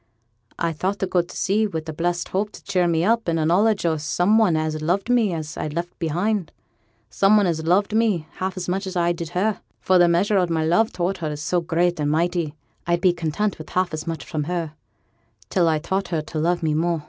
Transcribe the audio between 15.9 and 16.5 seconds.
her to